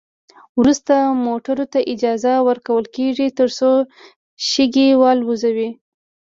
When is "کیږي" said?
2.95-3.27